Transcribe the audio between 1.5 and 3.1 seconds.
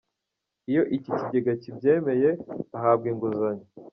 kibyemeye ahabwa